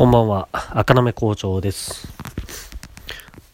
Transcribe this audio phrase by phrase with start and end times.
[0.00, 2.08] こんばんは、赤なめ校長です。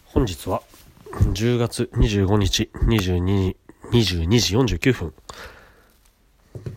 [0.05, 0.63] 本日は
[1.11, 3.57] 10月25日22
[3.91, 5.15] 22時49分。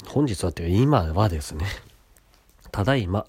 [0.08, 1.68] 本日はっていう今はですね、
[2.72, 3.28] ただいま、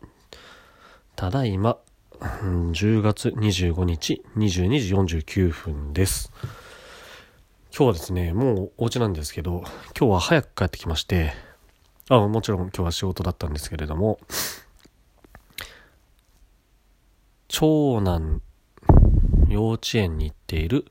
[1.14, 1.77] ただいま、
[2.21, 6.32] 10月25日22時49分です。
[7.70, 9.62] 今日はですね、もうお家なんですけど、
[9.95, 11.34] 今日は早く帰ってきまして、
[12.09, 14.18] あもちろん今日は仕事だったんですけれども、
[17.52, 18.40] 長男、
[19.48, 20.86] 幼稚園に行っている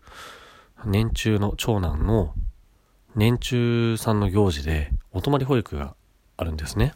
[0.85, 2.33] 年中の長男の
[3.15, 5.95] 年中さんの行事でお泊まり保育が
[6.35, 6.93] あるんですね。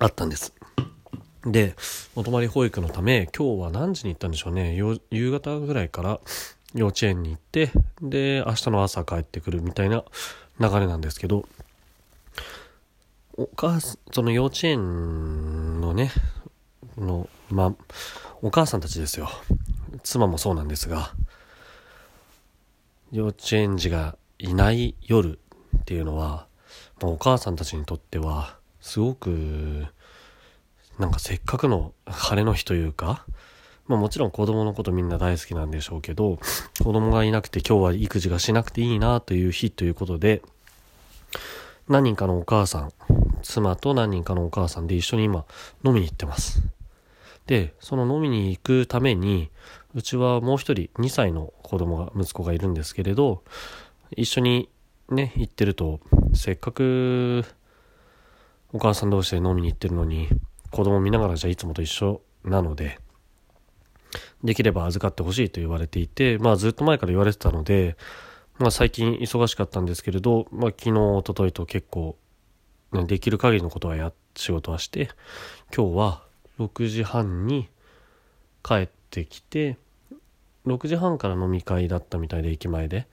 [0.00, 0.52] あったんです。
[1.46, 1.76] で、
[2.16, 4.74] お泊まり保育のため、今日は何時に行ったんでしょうね。
[5.10, 6.20] 夕方ぐらいから
[6.74, 7.70] 幼稚園に行って、
[8.02, 10.02] で、明日の朝帰ってくるみたいな
[10.58, 11.48] 流れなんですけど、
[13.36, 16.10] お母さん、その幼稚園のね、
[16.98, 17.74] の、まあ、
[18.42, 19.28] お母さんたちですよ。
[20.02, 21.12] 妻もそうなんですが、
[23.10, 25.38] 幼稚園児がいない夜
[25.76, 26.46] っていうのは、
[27.00, 29.86] ま、お母さんたちにとっては、すごく、
[30.98, 33.24] なんかせっかくの晴れの日というか、
[33.86, 36.38] まあもちろん子供のことみんな大好きなんでしょうけど、
[36.82, 40.42] 子供がいなくて今日は育児がしなくていいなという日ということで、
[41.88, 42.92] 何人かのお母さん、
[43.42, 45.44] 妻と何人かのお母さんで一緒に今
[45.84, 46.62] 飲みに行ってます。
[47.46, 49.50] で、その飲みに行くために、
[49.94, 53.42] うちはもう一人2歳の子供が、息子がいるんですけれど、
[54.16, 54.68] 一緒に
[55.10, 56.00] ね、行ってると、
[56.34, 57.44] せっかく
[58.72, 60.28] お母さん同士で飲みに行ってるのに、
[60.70, 62.98] 子供見ながらじゃあいつもと一緒なので、
[64.42, 67.96] できれば預かってほしいと言われていて、まあずっと前から言われてたので、
[68.58, 72.16] まあ最近忙しかったんですけれど、まあ昨日、一昨日と結構、
[72.92, 75.10] ねできる限りのことはや、仕事はして、
[75.74, 77.68] 今日は6時半に
[78.62, 79.76] 帰ってきて、
[80.66, 83.06] 6時半から飲み会だったみたいで、駅前で。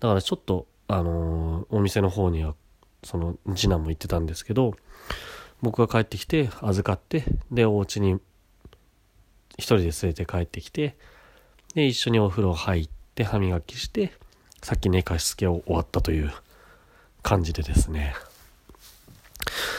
[0.00, 2.54] だからちょっと、あのーお店の方には、
[3.02, 4.74] その次男も行ってたんですけど、
[5.62, 8.20] 僕が帰ってきて、預かって、で、お家に
[9.58, 10.96] 一人で連れて帰ってきて、
[11.74, 14.12] で、一緒にお風呂入って、歯磨きして、
[14.62, 16.32] さっき寝かしつけを終わったという
[17.22, 18.14] 感じでですね。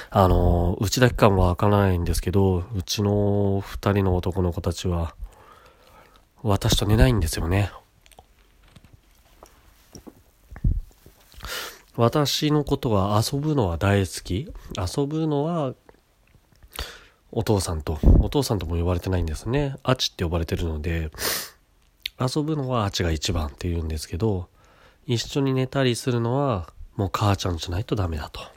[0.10, 5.16] あの、うちだけかはわからないんですけど、うちの二人の男の子たちは、
[6.44, 7.72] 私と寝ないんですよね。
[11.98, 14.54] 私のことは遊ぶのは大好き。
[14.78, 15.74] 遊ぶのは、
[17.32, 19.76] お父さんと、お父さんとも呼ばれてないんですね。
[19.84, 21.12] あちって呼ばれてるので、
[22.20, 24.48] 遊ぶのはあちが一番って言うんですけど、
[25.06, 28.57] 一緒に寝たりするのは、もう母ちゃんじゃないとダメだと。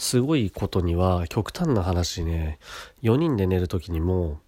[0.00, 2.58] すごいことには、極端な話ね、
[3.02, 4.40] 4人で寝るときにも、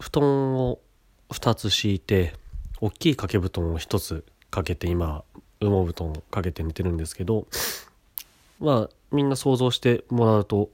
[0.00, 0.80] 布団を
[1.28, 2.34] 2つ敷いて、
[2.80, 5.22] 大きい掛け布団を1つかけて、今、
[5.60, 7.46] 羽毛布団をかけて寝てるんですけど、
[8.58, 10.70] まあ、みんな想像してもらうと、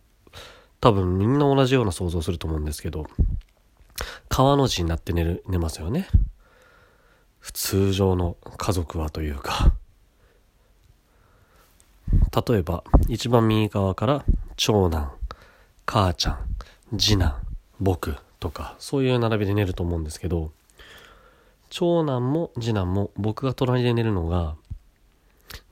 [0.80, 3.06] 多分みんな同じような想像すると思うんですけど、
[4.30, 6.08] 川の字になって寝る、寝ますよね。
[7.52, 9.75] 通常の家族はというか、
[12.36, 14.24] 例えば、一番右側から、
[14.56, 15.10] 長男、
[15.86, 17.34] 母ちゃん、次男、
[17.80, 20.52] 僕とか、そういう並びで寝ると思うんですけど、
[21.70, 24.54] 長男も次男も僕が隣で寝るのが、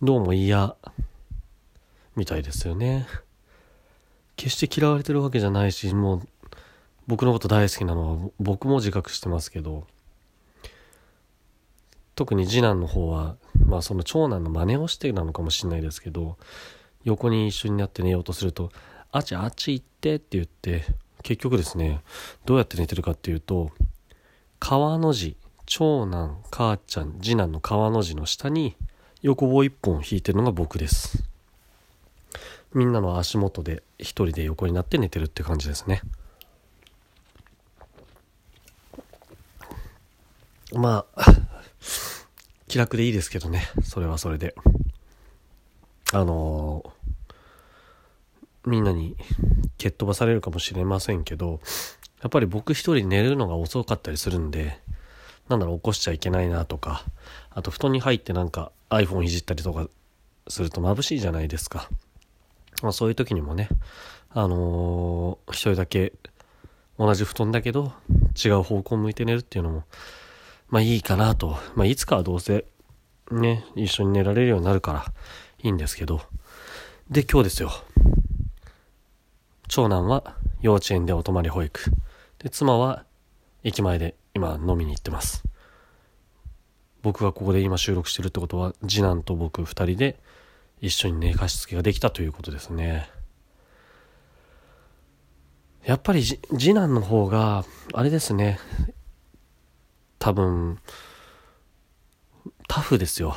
[0.01, 0.75] どうも嫌、
[2.17, 3.07] みたいですよね。
[4.37, 6.29] 決して嫌われてるわけじゃないし、もう、
[7.07, 9.87] 僕のこと大好きなのは僕も自覚してますけど、
[12.15, 13.37] 特に次男の方は、
[13.67, 16.37] まあその長男の真似をしてなのかもしれないですけど、
[17.05, 18.71] 横に一緒になって寝ようとすると、
[19.13, 20.85] あっちあっち行ってって言って、
[21.23, 22.03] 結局ですね、
[22.45, 23.71] どうやって寝てるかっていうと、
[24.59, 25.37] 川の字、
[25.67, 28.77] 長男、母ちゃん、次男の川の字の下に
[29.23, 31.25] 横棒一本引いてるのが僕です。
[32.75, 36.03] みんなの足元で一人で横になって寝てるって感じですね。
[40.73, 41.25] まあ、
[42.75, 44.57] 気楽でいいですけどね、それはそれで。
[46.13, 49.15] あのーみんなに
[49.79, 51.61] 蹴っ飛ばされるかもしれませんけど、
[52.21, 54.81] やっぱり僕一人寝るのが遅かったりするんで、
[55.49, 57.05] なんだろう、起こしちゃいけないなとか、
[57.51, 59.89] あと布団に入ってなんか iPhone いじったりとか
[60.49, 61.89] すると眩しいじゃないですか。
[62.83, 63.69] まあそういう時にもね、
[64.31, 66.13] あのー一人だけ
[66.99, 67.93] 同じ布団だけど
[68.45, 69.85] 違う方向向いて寝るっていうのも、
[70.75, 71.57] まあいいかなと。
[71.77, 72.65] まあいつかはどうせ
[73.31, 75.05] ね、一緒に寝られるようになるから
[75.63, 76.21] いいんですけど。
[77.09, 77.71] で、今日ですよ。
[79.69, 81.93] 長男は幼稚園でお泊まり保育。
[82.41, 83.05] で、妻は
[83.63, 85.45] 駅前で今飲みに行ってます。
[87.03, 90.19] 僕がここで今収録してるってことは、次男と僕二人で
[90.81, 93.09] 一緒に寝かしつけができたということですね。
[95.85, 98.59] やっぱり次男の方が、あれですね。
[100.25, 100.79] 多分、
[102.67, 103.37] タフですよ。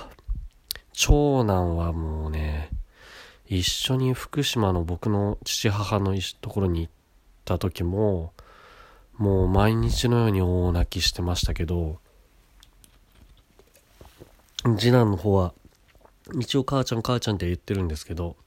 [0.93, 2.69] 長男はもうね、
[3.45, 6.93] 一緒に福島の僕の父母のところに行っ
[7.43, 8.31] た時も、
[9.17, 11.99] もう毎日のように大泣きしてましたけど、
[14.77, 15.53] 次男の方は、
[16.39, 18.37] 一応母ちゃん母ちゃんって言ってるんですけど、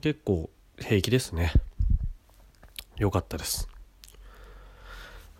[0.00, 0.48] 結構
[0.78, 1.52] 平気ですね。
[2.96, 3.68] 良かったです。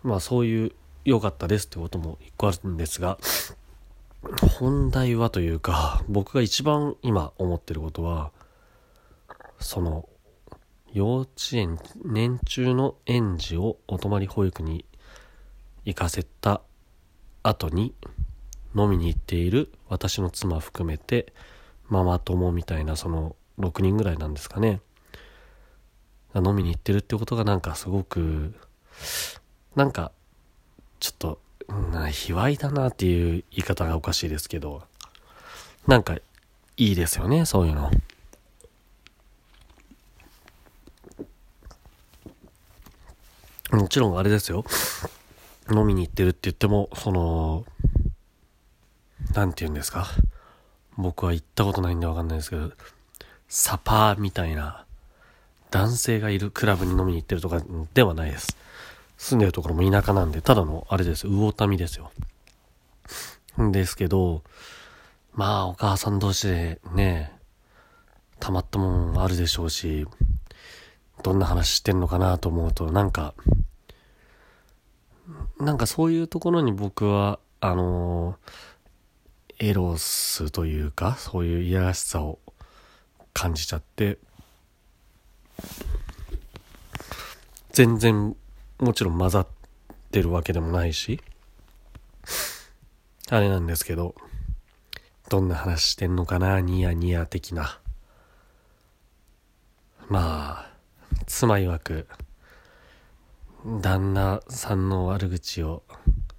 [0.03, 0.71] まあそういう
[1.09, 3.17] 良かったですってことも一個あるんですが、
[4.59, 8.31] 本題はというか、僕が一番今思ってることは、
[9.59, 10.07] その
[10.93, 14.85] 幼稚園年中の園児をお泊まり保育に
[15.85, 16.61] 行かせた
[17.43, 17.93] 後に
[18.75, 21.33] 飲みに行っている私の妻含めて
[21.87, 24.81] ママ友みたいなその6人ぐらいなんですかね。
[26.35, 28.53] 飲みに行ってるってことがなんかすごく
[29.75, 30.11] なんか
[30.99, 31.39] ちょっと
[32.11, 34.83] 卑猥だなっていう言い方がおかしいですけど
[35.87, 36.21] なんかい
[36.77, 37.91] いですよねそういうの。
[43.71, 44.65] もちろんあれですよ。
[45.71, 47.65] 飲みに行ってるって言っても、その、
[49.35, 50.07] なんて言うんですか？
[50.97, 52.71] 僕は行ったことないんでわかんないですけど、
[53.47, 54.85] サパーみたいな、
[55.69, 57.61] 男性がいるクラブに飲みに行ってるとか
[57.93, 58.57] ではないです。
[59.19, 62.11] 住んでるところも田舎なんで、ただの、あれです、魚民ですよ。
[63.61, 64.43] んですけど、
[65.33, 67.37] まあ、お母さん同士でね、
[68.39, 70.07] たまったもんあるでしょうし、
[71.21, 73.33] どんな話してんのかなと思うと、なんか、
[75.59, 78.37] なんかそういうところに僕は、あの
[79.59, 82.39] エロスというか、そういういやらしさを
[83.33, 84.17] 感じちゃって、
[87.73, 88.37] 全然、
[88.79, 89.47] もちろん混ざっ
[90.11, 91.19] てるわけでもないし、
[93.29, 94.15] あれなんですけど、
[95.27, 97.79] どんな話してんのかな、ニヤニヤ的な。
[100.07, 100.71] まあ、
[101.27, 102.07] 妻曰く、
[103.81, 105.83] 旦那さんの悪口を、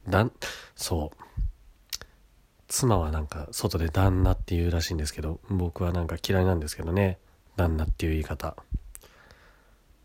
[0.08, 0.32] だん、
[0.74, 1.16] そう。
[2.66, 7.18] 妻はなんか外で旦那って言うらしいんですけど、僕はなんか嫌いなんですけどね。
[7.56, 8.56] 旦那っていう言い方。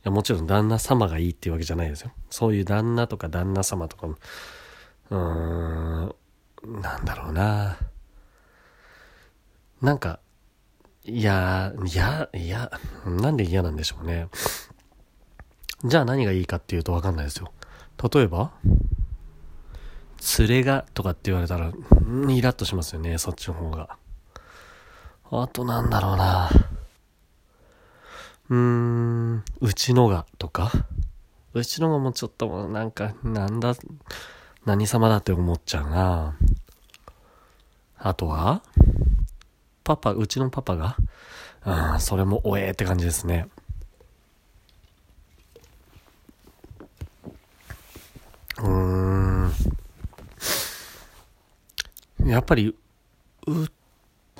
[0.06, 2.12] やもちろん旦那様がいいっていうわけじゃないですよ。
[2.30, 4.16] そういう旦那とか旦那様とかも、
[5.10, 7.78] うーん、なんだろうな。
[9.82, 10.20] なんか、
[11.04, 12.72] いや、いや、いや、
[13.06, 14.28] なんで嫌なんでしょうね。
[15.84, 17.52] じゃあ何がいいかっていうとわかんないですよ。
[18.14, 18.52] 例えば、
[20.40, 21.72] 連れがとかって言われたら、
[22.30, 23.98] イラッとしますよね、そっちの方が。
[25.32, 26.50] あとなんだろうな。
[28.50, 30.72] うーん、うちのがとか？
[31.54, 33.76] うちのがもちょっとなんか、なんだ、
[34.66, 36.38] 何様だって思っちゃうな。
[37.98, 38.62] あとは？
[39.84, 40.96] パパ、うちのパパが？
[41.66, 43.48] うん、それもおえーって感じですね。
[48.60, 48.68] うー
[49.48, 49.54] ん。
[52.26, 52.76] やっぱり、
[53.48, 53.68] う、う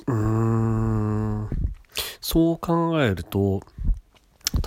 [0.06, 1.15] ーん。
[2.28, 3.60] そう考えると、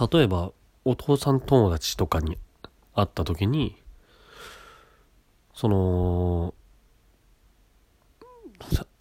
[0.10, 0.54] 例えば、
[0.86, 2.38] お父さん友達とかに
[2.96, 3.76] 会った時に、
[5.54, 6.54] その、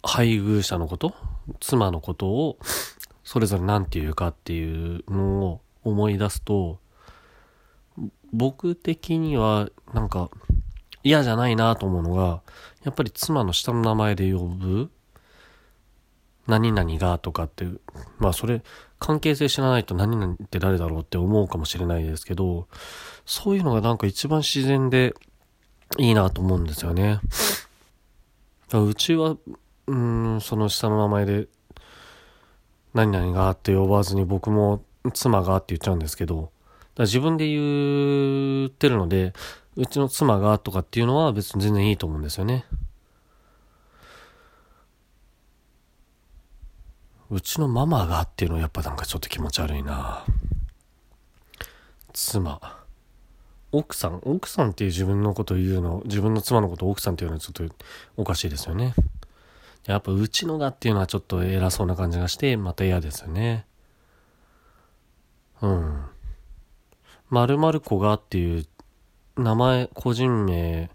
[0.03, 1.15] 配偶者のこと
[1.61, 2.59] 妻のことを、
[3.23, 6.81] それぞれ何て言うかっていうのを思い出すと、
[8.33, 10.29] 僕的にはなんか
[11.01, 12.41] 嫌じゃないなと思うのが、
[12.83, 14.91] やっぱり妻の下の名前で呼ぶ
[16.49, 17.65] 何々がとかって、
[18.17, 18.61] まあそれ
[18.97, 22.67] 関係性知らないと何々って誰だろうって思うかもしれないですけど、
[23.25, 25.13] そういうのがなんか一番自然で
[25.97, 27.19] いいなと思うんですよね。
[28.73, 29.37] うちは、
[29.87, 31.47] うん、その下の名前で
[32.93, 36.51] 何々がって呼ばずに僕も妻がって言っちゃうんですけど、
[36.97, 39.33] 自分で言ってるので、
[39.75, 42.65] うちの妻がとかっていうのは別に全然いいと思うんですよね。
[47.31, 50.25] うちのママがっていうのはやっぱなんかちょっと気持ち悪いな
[52.13, 52.59] 妻。
[53.71, 57.75] 奥さん奥さんっていう自分のこと言うの、自分の妻のことを奥さんっていうのはちょっと
[58.17, 58.95] おかしいですよね。
[59.85, 63.65] やっぱうちのがっていうのはちょっと偉そうな感じがして、また嫌ですよね。
[65.61, 66.03] うん。
[67.29, 68.65] 〇〇子がっていう
[69.37, 70.89] 名前、個人名、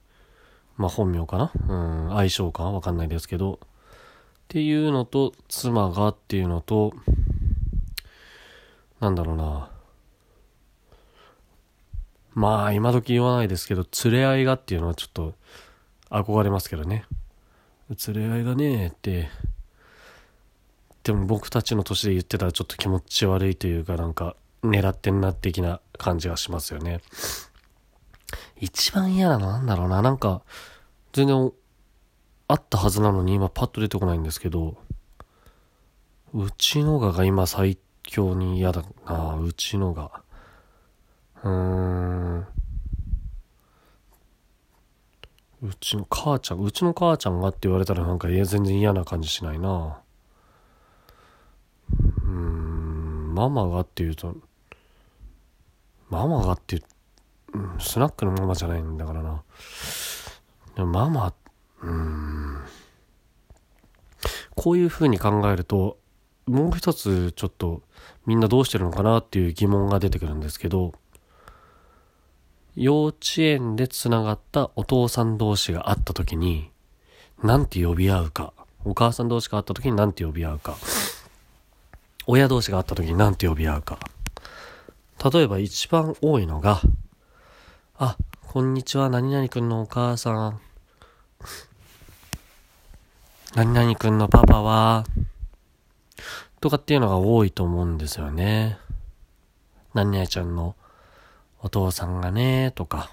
[0.77, 1.53] まあ本名かな？
[1.69, 2.65] うん、相性か？
[2.73, 3.61] わかんないですけど、
[4.45, 6.93] っていうのと、妻がっていうのと、
[9.01, 9.71] なんだろうな。
[12.35, 15.35] まあ、今時言わないですけど、連れ合いがっていうのはちょっと
[16.11, 17.05] 憧れますけどね。
[18.07, 19.29] 連れ合いがねえって、
[21.03, 27.01] でも僕たちの年で言ってたらちょっと気持ち悪いというかなんか狙ってんな的な感じがしますよね。
[28.59, 30.03] 一番嫌なのなんだろうな。
[30.03, 30.43] なんか、
[31.13, 31.53] 全然
[32.49, 34.77] あったはずなのに今パッと出てこないんですけど、
[36.35, 39.37] うちのがが今最強に嫌だな。
[39.37, 40.11] うちのが。
[41.43, 42.47] うーん。
[45.63, 49.99] うちの母ちゃん、うちの母ちゃんがって言われたらなんか全然嫌な感じしないな。
[52.23, 54.37] うーん、ママがって言うと、
[56.11, 56.83] ママがってう、
[57.79, 59.43] スナックのママじゃないんだからな。
[60.77, 61.33] でもママ、
[61.83, 62.14] うん、
[64.65, 65.99] こういう風に考えると、
[66.47, 67.83] もう一つちょっと
[68.25, 70.95] みんなどうしてるのかなっていう疑問が出てくるんですけど、
[72.75, 76.71] 幼稚園で繋がったお父さん同士が会った時に、
[77.43, 78.55] なんて呼び合うか。
[78.87, 80.79] お母さん同士が会った時になんて呼び合うか。
[82.27, 83.99] 親同士が会った時に何て呼び合うか。
[85.31, 86.81] 例えば一番多いのが、
[87.99, 90.61] あ、こんにちは、何々くんのお母さん。
[93.55, 95.05] 何々くんのパパは、
[96.61, 98.79] とかっていうのが多いと思うんですよね。
[99.93, 100.75] 何々ちゃんの
[101.61, 103.11] お父さんがね、とか。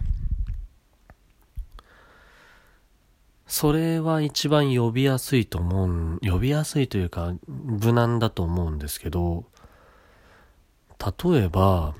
[3.46, 9.46] それは一番呼びやすいと思う、呼びやすいというか、無難だと思うんですけど、
[11.24, 11.94] 例えば、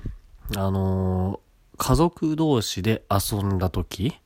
[0.56, 1.38] あの、
[1.78, 4.18] 家族同士で遊んだ時、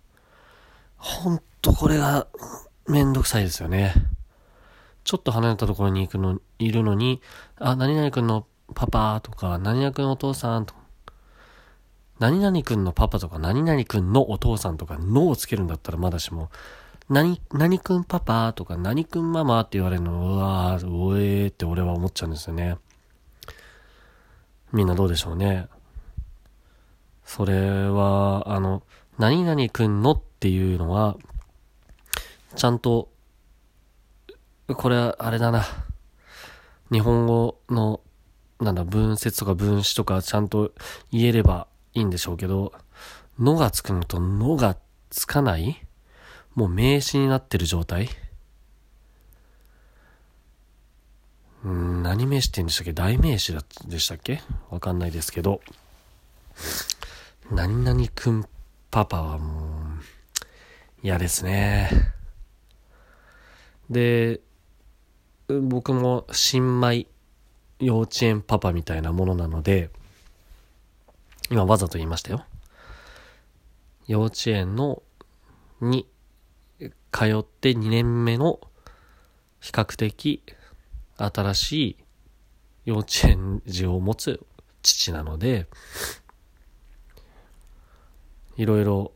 [0.97, 2.27] ほんとこれが
[2.89, 3.95] めんどくさいですよね。
[5.05, 7.21] ちょっと離れたところに行くの、いるのに、
[7.59, 10.81] あ、何々くんのパパとか、何々くんのお父さんとか、
[12.19, 16.51] 何々くんのパパとか、何々くんのお父さんとか、のをつけるんだったらまだしも、
[17.09, 22.79] 何、何くんパパとか、何くんママって言われるの、うわー、おえーって俺は思っちゃうんですよね。
[24.73, 25.69] みんなどうでしょうね。
[27.25, 28.83] それは、あの、
[29.19, 31.17] 何々くんのっていうのは、
[32.57, 33.11] ちゃんと、
[34.67, 35.65] これはあれだな。
[36.91, 38.01] 日本語の、
[38.61, 40.73] なんだ、文節とか分詞とかちゃんと
[41.13, 42.73] 言えればいいんでしょうけど、
[43.39, 44.77] のがつくのとのが
[45.11, 45.85] つかない？
[46.55, 48.09] もう名詞になってる状態？
[51.65, 52.93] うん、何名詞って言うんでしたっけ？
[52.95, 53.55] 代名詞
[53.87, 54.41] でしたっけ？
[54.71, 55.61] わかんないですけど、
[57.51, 58.47] 何々くん
[58.91, 60.03] パパはもう、
[61.03, 61.91] 嫌ですね。
[63.91, 64.41] で、
[65.49, 67.07] 僕も新米
[67.79, 69.91] 幼稚園パパみたいなものなので、
[71.51, 72.45] 今わざと言いましたよ。
[74.09, 75.03] 幼稚園の
[75.81, 76.07] に
[77.13, 78.61] 通って2年目の
[79.61, 80.43] 比較的
[81.17, 81.97] 新しい
[82.85, 84.45] 幼稚園児を持つ
[84.83, 85.67] 父なので、
[88.57, 89.13] いろいろ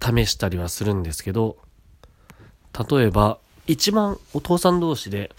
[0.00, 1.58] 試したりはするんですけど、
[2.78, 5.30] 例えば、一番お父さん同士で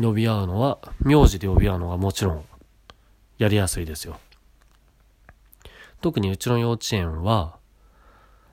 [0.00, 2.44] 呼び合うのは、名字で呼び合うのがもちろん
[3.38, 4.18] やりやすいですよ。
[6.00, 7.56] 特にうちの幼稚園は、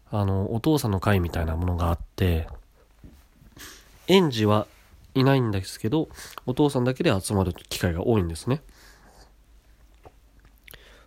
[0.10, 2.48] あの、お父さんの会みたいなものがあって、
[4.08, 4.68] 園児は
[5.14, 6.10] いないんですけど、
[6.46, 8.62] お父さんだけで集まる機会が多いんですね。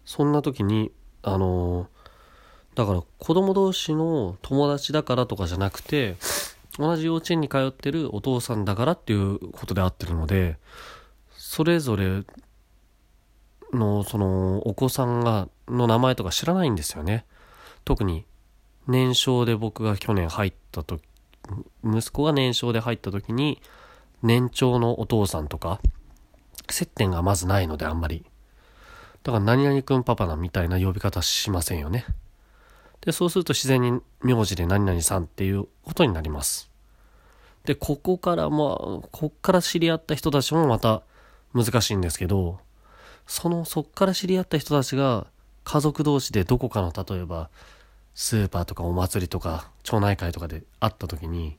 [0.05, 1.89] そんな時に、あの
[2.75, 6.17] だから子供同士の友達だからとかじゃなくて、
[6.79, 10.59] 同じ幼稚園に通ってるお父さんだからっていうことであってるので、
[11.37, 12.25] それぞれ
[13.73, 17.25] のそのお子さんが、の名前とか知らないんですよね。
[17.85, 18.25] 特に
[18.87, 21.03] 年少で僕が去年入った時、
[21.85, 23.61] 息子が年少で入った時に、
[24.23, 25.81] 年長のお父さんとか、
[26.71, 28.25] 接点がまずないのであんまり。
[29.23, 32.05] だから何々くんパパなみたいな呼び方しませんよね。
[33.05, 36.71] で、そうすると自然に名字で何々さんっていうことになります。
[37.65, 38.77] で、ここからまあ、
[39.11, 41.03] こっから知り合った人たちもまた
[41.55, 42.59] 難しいんですけど、
[43.27, 45.27] その、そっから知り合った人たちが
[45.65, 47.49] 家族同士でどこかの例えば
[48.15, 51.57] スーパーとかお祭りとか町内会とかで会った時に、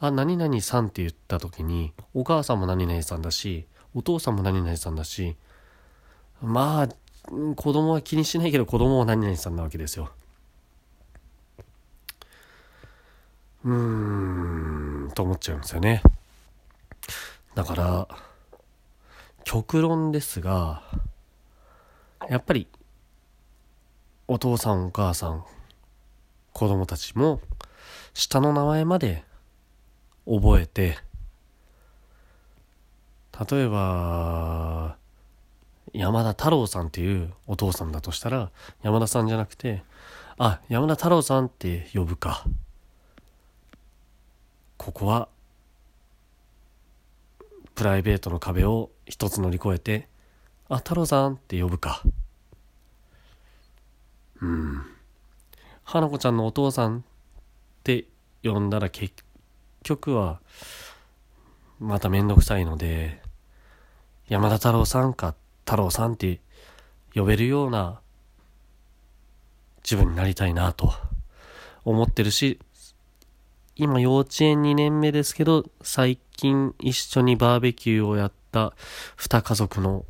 [0.00, 5.36] あ、何々さんって言った時に、お母さんも何々さんだし、お父さんも何々さんだし、
[6.40, 6.88] まあ、
[7.56, 10.10] 子供は気にしないけど子供は何々さんなわけですよ。
[13.68, 16.00] うーん、と思っちゃうんですよね。
[17.54, 18.08] だから、
[19.44, 20.82] 極論ですが、
[22.30, 22.66] やっぱり、
[24.26, 25.44] お父さんお母さん、
[26.54, 27.42] 子供たちも、
[28.14, 29.22] 下の名前まで
[30.26, 30.96] 覚えて、
[33.50, 34.96] 例えば、
[35.92, 38.50] 山田太郎さんっていうお父さんだとしたら、
[38.82, 39.82] 山田さんじゃなくて、
[40.38, 42.44] あ、山田太郎さんって呼ぶか。
[44.78, 45.28] ここは、
[47.74, 50.08] プライベートの壁を一つ乗り越えて、
[50.68, 52.02] あ、太郎さんって呼ぶか。
[54.40, 54.82] うん。
[55.84, 57.02] 花子ちゃんのお父さんっ
[57.82, 58.06] て
[58.42, 59.14] 呼んだら結
[59.82, 60.40] 局は、
[61.80, 63.20] まためんどくさいので、
[64.28, 66.40] 山田太郎さんか太郎さんって
[67.14, 68.00] 呼べるような
[69.82, 70.92] 自分になりたいなと
[71.84, 72.60] 思ってるし、
[73.80, 78.74] 今幼稚園2年目ですけど、最近一緒にバーベキューをやった
[79.16, 80.04] 二家族の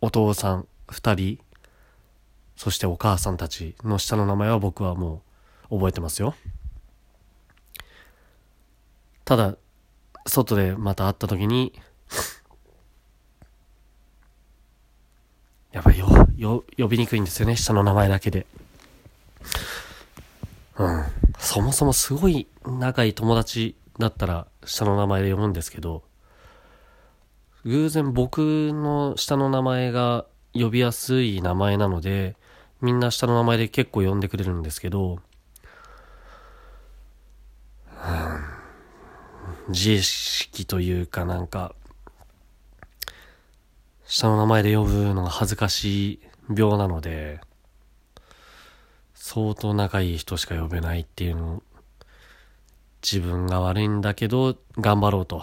[0.00, 1.38] お父さん二人、
[2.56, 5.22] そしてお母さんたちの下の名前は僕はも
[5.70, 6.34] う覚えてますよ。
[9.24, 9.56] ただ、
[10.26, 11.72] 外でまた会った時に、
[15.70, 18.44] やっぱりよ、よ、呼びにくいんですよね、下の名前だけで。
[20.78, 21.21] うん。
[21.42, 26.04] そもそもすごい仲いい友達だったら下の名前で読むんですけど、
[27.64, 28.38] 偶然僕
[28.72, 32.36] の下の名前が呼びやすい名前なので、
[32.80, 35.18] みんな下の名前で結構呼んでくれるんですけど、
[39.68, 41.74] 自意識というかなんか、
[44.06, 46.20] 下の名前で呼ぶのが恥ずかしい
[46.56, 47.40] 病なので、
[49.34, 51.62] 相当仲いい人しか呼べないっていうの、
[53.02, 55.42] 自分が悪いんだけど、頑張ろうと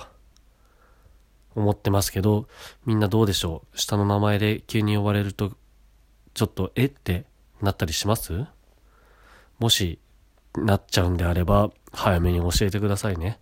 [1.56, 2.48] 思ってますけど、
[2.86, 3.80] みんなどうでしょう？
[3.80, 5.54] 下の名前で急に呼ばれると、
[6.36, 7.26] ちょっと、えって
[7.64, 8.46] なったりします？
[9.58, 9.98] もし、
[10.56, 13.40] なっちゃうんであれば、早めに教えてくださいね。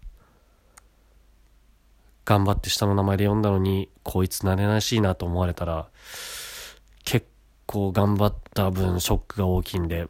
[2.24, 5.90] 頑張って下の名前で呼んだのに、こいつ慣れないしいなと思われたら、
[7.68, 10.08] 構頑張った分ショックが大きいんで、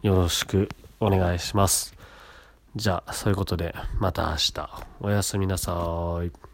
[0.00, 0.68] よろしく
[1.00, 1.94] お願いします。
[2.74, 4.84] じゃあ、そういうことで、また明日。
[5.00, 6.51] おやすみなさい。